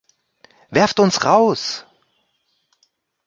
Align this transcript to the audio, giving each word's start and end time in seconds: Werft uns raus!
Werft 0.71 0.99
uns 0.99 1.21
raus! 1.25 1.85